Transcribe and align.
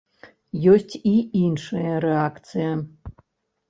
Ёсць 0.73 0.95
і 1.11 1.13
іншая 1.43 1.93
рэакцыя. 2.09 2.71